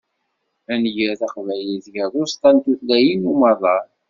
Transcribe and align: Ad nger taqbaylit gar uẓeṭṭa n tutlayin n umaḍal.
Ad 0.71 0.79
nger 0.81 1.11
taqbaylit 1.19 1.85
gar 1.93 2.11
uẓeṭṭa 2.21 2.49
n 2.53 2.57
tutlayin 2.63 3.23
n 3.23 3.29
umaḍal. 3.31 3.85